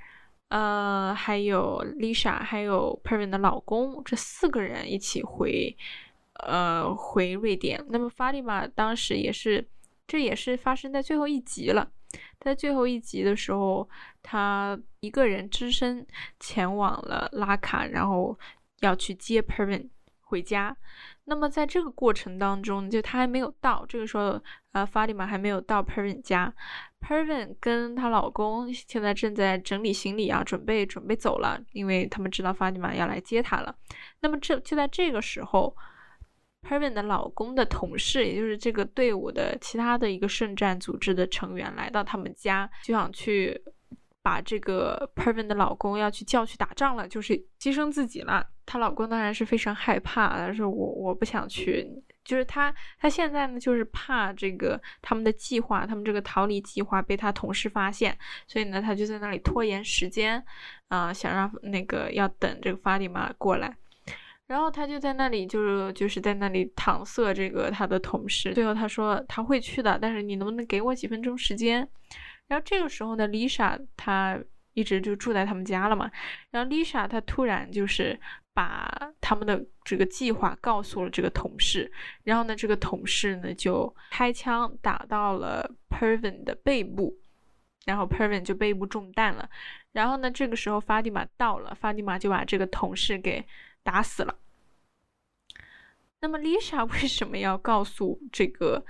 [0.48, 5.76] 呃，还有 Lisa，还有 Pervin 的老公，这四个人一起回。
[6.42, 7.84] 呃，回瑞典。
[7.90, 9.68] 那么法蒂玛当时也是，
[10.06, 11.92] 这也是发生在最后一集了。
[12.40, 13.86] 在最后一集的时候，
[14.22, 16.06] 他一个人只身
[16.38, 18.38] 前往了拉卡，然后
[18.80, 19.90] 要去接 Pervin
[20.30, 20.76] 回家。
[21.24, 24.40] 那么在这个过程当中，就他还没有到，这个时候，
[24.72, 26.52] 呃，法蒂玛还没有到 Pervin 家。
[27.00, 33.74] Pervin 跟她老公现在正在整理行李啊，准备准备走了，因为他们知道法蒂玛要来接他了。
[34.20, 35.76] 那么这就在这个时候。
[36.62, 43.58] Pervin 的老公的同事，也就是这个队伍的其他的一个圣战组织的成员，来到他们家，就想去
[44.22, 48.46] 把这个 Pervin 的老公要去叫去打仗了，就是牺牲自己了。
[48.66, 51.84] 她老公当然是非常害怕，他说我我不想去，
[52.24, 60.44] 就是他他现在呢就是怕这个他们的计划，他们这个逃离计划被他同事发现，所以呢他就在那里拖延时间，
[60.88, 63.74] 啊，想让那个要等这个法蒂玛过来。
[64.46, 68.52] 然后他就在那里，就是就是在那里搪塞这个他的同事。
[68.52, 71.88] 最后他说他会去的，但是你能不能给我几分钟时间？
[72.50, 74.38] 然后这个时候呢，Lisa 她
[74.74, 76.10] 一直就住在他们家了嘛。
[76.50, 78.20] 然后 Lisa 她突然就是
[78.52, 81.90] 把他们的这个计划告诉了这个同事。
[82.24, 87.16] 然后呢，这个同事呢就开枪打到了 Pervin 的背部，
[87.86, 89.48] 然后 Pervin 就背部中弹了。
[89.92, 93.46] 然后呢，这个时候法蒂玛到了，法蒂玛就把这个同事给。
[93.82, 94.36] 打死了。
[96.20, 98.84] 那么，Lisa 为什么要告诉这个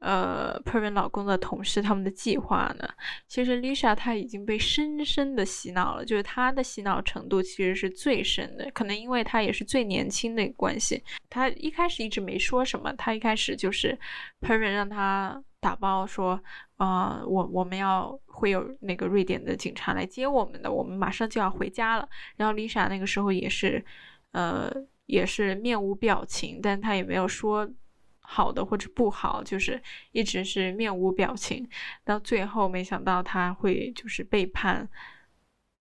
[0.00, 2.88] 呃 Pervin 老公的同事他们的计划呢？
[3.28, 8.70] 其实，Lisa 她已经被深深的洗脑了，就是她的洗脑程度其实是最深的。
[8.72, 12.92] 可能因为她也是最年轻的关系，她一开始一直没说什么。
[12.94, 13.98] 她一开始就是
[14.40, 16.42] Pervin 让她打包说，
[16.78, 22.08] 呃，我我们要会有那个瑞典的警察来接我们的，我们马上就要回家了。
[22.36, 23.84] 然后，Lisa 那个时候也是。
[24.32, 24.70] 呃，
[25.06, 27.68] 也是面无表情，但她也没有说
[28.32, 31.68] 好的或者不好，就是一直是面无表情。
[32.04, 34.88] 到最后，没想到他会就是背叛，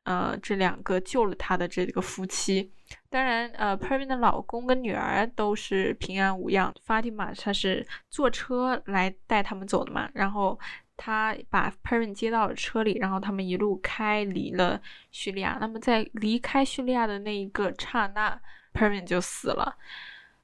[0.05, 2.71] 呃，这两个救了他的这个夫妻。
[3.07, 6.73] 当然，呃，Pervin 的老公跟女儿都是平安无恙。
[6.88, 10.59] Fatima 她是坐车来带他们走的嘛，然后
[10.97, 14.81] 他把 Pervin 接到了车里，然后他们一路开离了
[15.12, 15.59] 叙利亚。
[15.62, 18.41] 那么在离开叙利亚的那一个刹那
[18.73, 19.77] ，Pervin 就死了。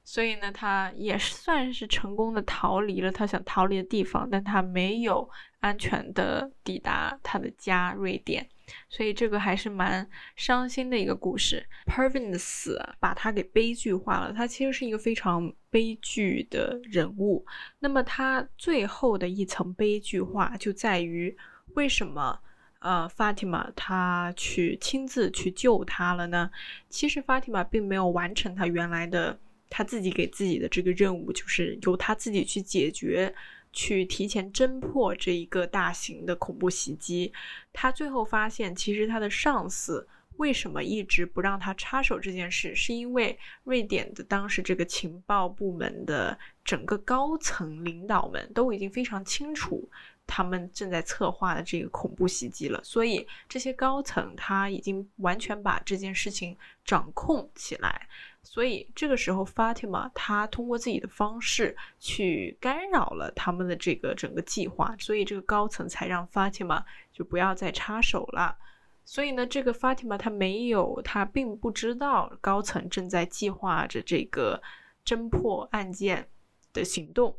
[0.08, 8.48] 所以呢，他也算是成功的逃离了他想逃离的地方，但他没有安全的抵达他的家瑞典。
[8.88, 11.66] 所以这个还是蛮伤心的一个故事。
[11.86, 17.44] Pervin 的死把他给悲剧化了，他其实是一个非常悲剧的人物。
[17.80, 21.36] 那么他最后的一层悲剧化就在于，
[21.74, 22.38] 为什么
[22.78, 26.48] 呃 Fatima 他去亲自去救他了呢？
[26.88, 29.38] 其实 Fatima 并没有完成他原来的
[29.76, 33.34] 他自己给自己的这个任务，就是由他自己去解决。
[33.72, 37.30] 去提前侦破这一个大型的恐怖袭击，
[37.74, 40.08] 他最后发现，其实他的上司
[40.38, 49.86] 为什么一直不让他插手这件事，是因为瑞典的当时这个情报部门的整个高层领导们都已经非常清楚
[50.26, 58.08] 他们正在策划的这个恐怖袭击了，所以这些高层他已经完全把这件事情掌控起来。
[58.42, 68.56] 所以这个时候，Fatima 她通过自己的方式去干扰了他们的这个整个计划，所以这个高层才让 Fatima 就不要再插手了。
[69.04, 74.62] 所以呢，这个 Fatima 她没有，她并不知道高层正在计划着这个
[75.04, 76.28] 侦破案件
[76.72, 77.36] 的行动。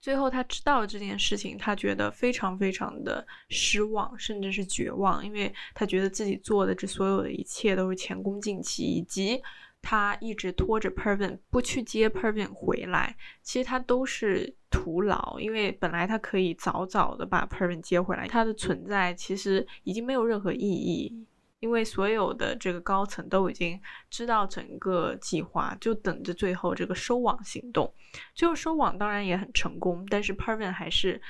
[0.00, 9.42] 最后他知道这件事情，他觉得非常非常的失望，甚至是绝望，因为他觉得自己做的这所有的一切都是前功尽弃，以及。
[9.80, 21.24] 他一直拖着 Pervin 不去接 Pervin 回来，其实他都是徒劳，因为本来他可以早早的把 Pervin 接回来，他的存在其实已经没有任何意义，
[21.60, 23.80] 因为所有的这个高层都已经
[24.10, 27.92] 知道整个计划，就等着最后这个收网行动。
[28.34, 31.20] 最后收网当然也很成功，但是 Pervin 还是。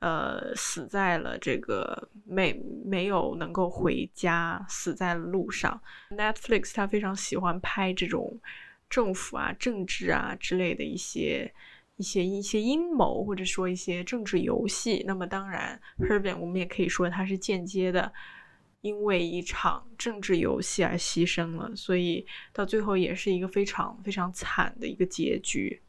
[0.00, 2.52] 呃，死在了这个没
[2.84, 5.82] 没有能够回家，死在了路上。
[6.10, 8.40] Netflix 它非常喜欢拍这种
[8.88, 11.52] 政府啊、政治啊之类的一些
[11.96, 15.02] 一些一些阴谋，或者说一些政治游戏。
[15.04, 18.12] 那么当然 h e r b i n 我们也可以说他是间接的，
[18.80, 25.82] 因为一场政治游戏而牺牲了，所以到最后也是一个非常非常惨的一个结局。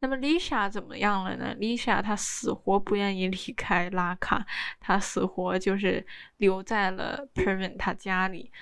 [0.00, 4.44] 那么 Lisa 怎么样了呢？Lisa 她死活不愿意离开拉卡，
[4.78, 6.06] 她死活就是
[6.36, 8.52] 留在了 Pervin 他家里。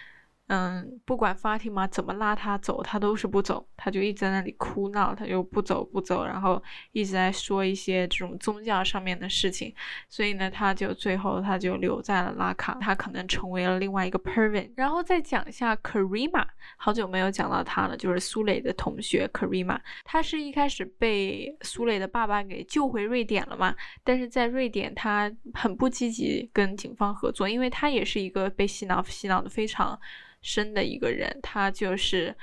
[0.54, 9.74] 嗯，不管 Fatima 怎么拉他走，他都是不走，他就一直在那里哭闹，他就不走不走，然后一直在说一些这种宗教上面的事情，
[10.10, 14.70] 所以呢，他就最后他就留在了拉卡，他可能成为了另外一个 Pervin。
[14.76, 16.46] 然后再讲一下 Karima，
[16.76, 23.74] 好久没有讲到他了，就是苏磊的同学 Karima，他是一开始被苏磊的爸爸给救回瑞典了嘛，
[24.04, 29.98] 但是在瑞典他很不积极跟警方合作，因为他也是一个被洗脑洗脑的非常。
[30.42, 32.36] 深的一个人，他就是，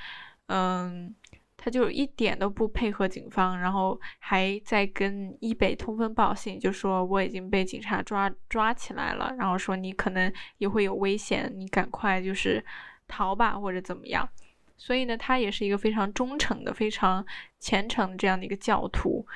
[0.48, 1.14] 嗯，
[1.56, 12.64] 他就一点都不配合警方，然后还在跟伊北通风报信，就说我已经被警察抓抓起来了，然后说你可能也会有危险，你赶快就是
[13.08, 14.28] 逃吧或者怎么样。
[14.78, 17.26] 所以呢，他也是一个非常忠诚的、非常
[17.60, 19.28] 虔诚这样的一个教徒。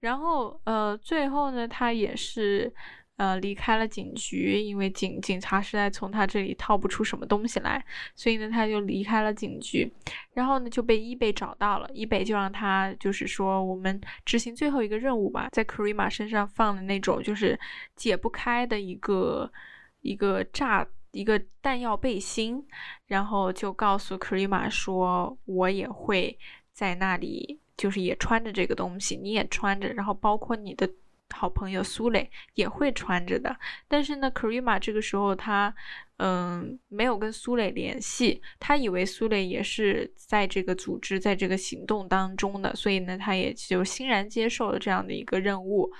[0.00, 2.72] 然后，呃，最后呢，他也是。
[3.20, 9.92] 呃，离开了警局，因为警警察实在从他这里套不出什么东西来，所以呢，他就离开了警局。
[10.32, 17.60] 然后呢，就被伊贝找到了，伊贝就让他就是说，我们执行最后一个任务吧，在 Karima 身上放的那种就是
[17.94, 19.52] 解不开的一个
[20.00, 22.64] 一个炸一个弹药背心，
[23.04, 26.38] 然后就告诉 Krima 说，我也会
[26.72, 30.90] 在那里，就是也穿着这个东西，你也穿着，然后包括你的。
[31.32, 33.56] 好朋友苏磊也会穿着的，
[33.88, 35.74] 但是呢，Karima 这个时候他，
[36.18, 45.90] 嗯，没有跟苏磊联系，他以为苏磊也是在这个组织，在这个行动当中的，所以呢，他也就欣然接受了这样的一个任务，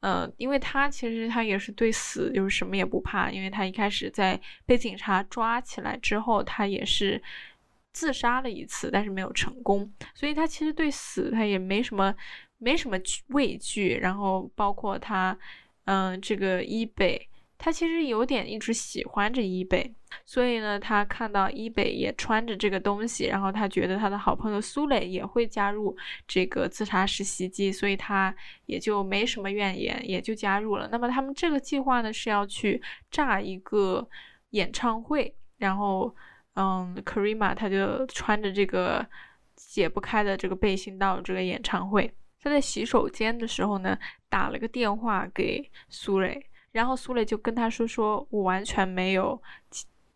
[0.00, 7.22] 呃，因为他其实他也是对死就是什么也不怕，因为他一开始在被警察抓起来之后，他也是
[7.92, 12.14] 自杀了一次，但是没有成功，所以他其实对死他也没什么。
[12.58, 12.96] 没什么
[13.28, 15.36] 畏惧，然后包括他，
[15.84, 17.28] 嗯，这个伊北，
[17.58, 19.92] 他其实有点一直喜欢着伊北，
[20.24, 25.94] 所以呢，他看到伊北也穿着这个东西，然后他觉得他的好朋友苏磊也会加入
[26.26, 28.34] 这个自杀式袭击，所以他
[28.66, 30.88] 也就没什么怨言，也就加入了。
[30.90, 32.80] 那么他们这个计划呢是要去
[33.10, 34.08] 炸一个
[34.50, 36.14] 演唱会，然后，
[36.54, 39.06] 嗯，Karima 他就穿着这个
[39.56, 42.10] 解不开的这个背心到这个演唱会。
[42.44, 46.38] 他在洗手间的时候呢，打了个电话给苏磊，
[46.72, 49.42] 然后苏磊就跟他说：“说我完全没有，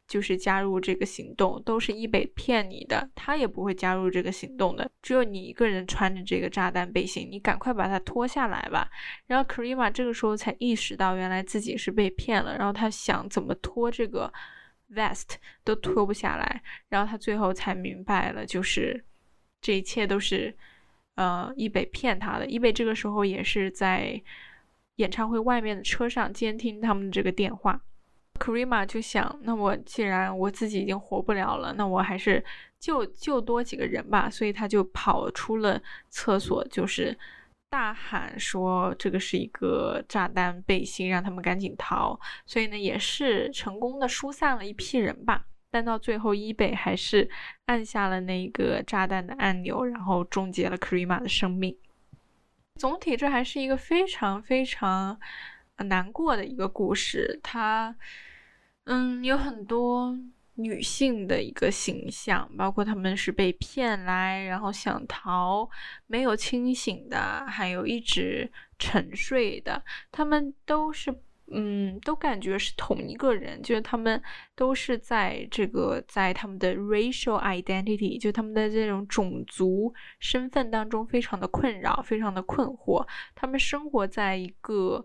[0.07, 8.91] 就是加入这个行动，都是伊北骗你的，他也不会加入这个行动的，只有你一个人穿着这个炸弹背心，你赶快把它脱下来吧。”
[9.26, 14.31] 然后 Karima 这个时候才意识到，原来自己是被骗了，然后他想怎么脱这个
[14.91, 19.03] vest 都脱不下来，然后他最后才明白了，就是
[19.62, 20.55] 这一切都是。
[21.19, 22.47] 呃，伊北骗他的。
[22.47, 24.23] 伊北这个时候也是在
[24.97, 27.81] 演唱会外面的车上监听他们这个电话。
[28.39, 32.45] Karima 就想，那我既然我自己已经活不了了，那我还是
[32.79, 34.31] 救救多几个人吧。
[34.31, 37.19] 所以他就跑出了厕所，就是
[37.69, 42.16] 大喊说这个是一个炸弹背心，让他们赶紧逃。
[42.47, 45.47] 所以呢，也是成功的疏散了一批人吧。
[45.71, 47.29] 但到最后，伊北还是
[47.66, 51.77] 按下了那个炸弹的按钮，然后终结了 Krima 的生命。
[52.77, 55.21] 总体，这还是一个非常非常
[55.77, 57.39] 难过的一个故事。
[57.43, 57.95] 它，
[58.85, 60.19] 嗯，有很多
[60.55, 65.69] 女性的一个形象，包括他们是被骗来，然后想逃，
[66.07, 71.14] 没有清醒的，还有一直沉睡的，他们都是。
[71.51, 74.23] 嗯，都感觉是同一个人，就是他们
[74.55, 83.07] 都是在这个在他们的 racial identity，就他们的这种种族身份当中非常的困扰，非常的困惑。
[83.35, 85.05] 他们生活在一个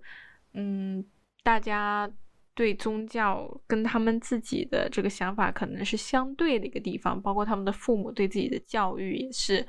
[0.54, 1.06] 嗯，
[1.44, 2.12] 大家
[2.54, 9.66] 对宗教跟他们自己的这个想法可能是相对的一个地方，包括他们的父母对自己的教育也是，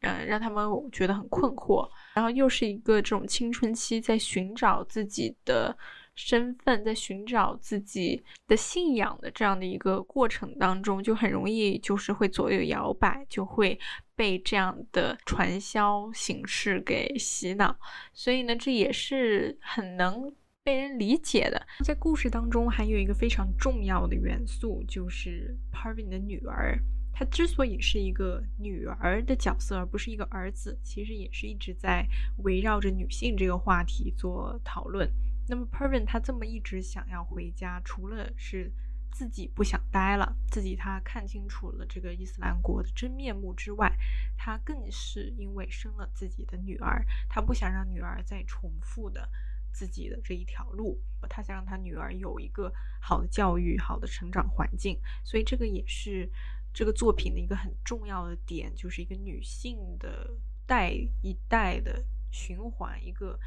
[0.00, 1.88] 嗯，让他们觉得很困惑。
[2.14, 5.74] 然后又是一个这种青春期在寻找自己的
[6.14, 13.78] 身份，在寻找自己的信仰的这样的一个过程当中，就很容易就是会左右摇摆，就会
[14.14, 17.78] 被这样的传销形式给洗脑。
[18.12, 20.32] 所以呢，这也是很能。
[20.62, 26.78] 被人理解的，在故事当中还有一个非常重要的元素，就是 Parvin 的女儿。
[27.14, 32.06] 她之所以是一个女儿的角色，而不是一个儿子，其实也是一直在
[32.44, 35.10] 围绕着女性这个话题做讨论。
[35.50, 38.72] 那么 Pervin 他这么一直想要回家，除了是
[39.10, 43.92] 自己不想待了，自己他看清楚了这个伊斯兰国的真面目之外，
[44.38, 49.28] 他更是因为生了自己的女儿，他不想让女儿再重复的。
[49.72, 56.28] 自己的这一条路，他想让他女儿有一个好的教育、好的成长环境，所以这个也是
[56.74, 60.28] 这个作品的一个很重要的点，就是一个女性的
[60.66, 60.90] 代
[61.22, 63.38] 一代的循环，一个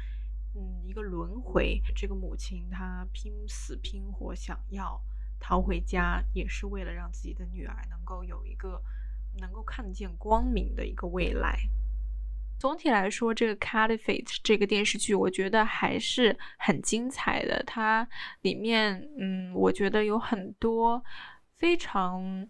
[0.54, 1.80] 嗯一个轮回。
[1.94, 5.00] 这个母亲她拼死拼活想要
[5.40, 8.82] 逃回家，也是为了让自己的女儿能够有一个
[9.38, 11.58] 能够看见光明的一个未来。
[12.56, 17.62] 总体来说，这个《Caliphate》这个电视剧，我觉得还是很精彩的。
[17.66, 18.08] 它
[18.42, 21.02] 里面，嗯，我觉得有很多
[21.58, 22.48] 非常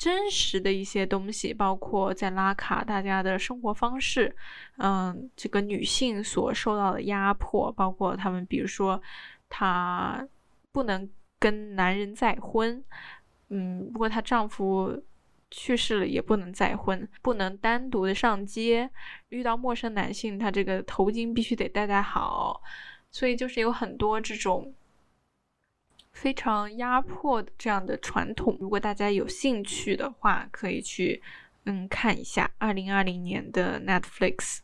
[0.00, 4.34] 真实的一些东西，包括在拉卡大家的生活方式，
[4.78, 9.00] 嗯，这个女性所受到的压迫，包括他们，比如说
[9.50, 10.26] 她
[10.72, 11.06] 不能
[11.38, 12.82] 跟男人再婚，
[13.50, 15.04] 嗯，不过她丈夫。
[15.52, 18.88] 去世了也不能再婚，不能单独的上街，
[19.30, 22.62] 遇到陌生男性，她这个头巾必须得戴戴好，
[23.10, 24.72] 所以就是有很多这种
[26.12, 28.56] 非常压迫的这样的传统。
[28.60, 31.22] 如果大家有兴趣的话，可以去
[31.64, 34.58] 嗯看一下二零二零年的 Netflix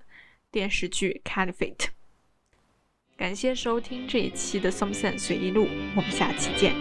[0.51, 1.77] 电视剧《Caliphate》。
[3.17, 5.67] 感谢收听这一期的 Some Sense 随意录，
[5.97, 6.75] 我们下期见。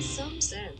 [0.00, 0.73] Some Sense。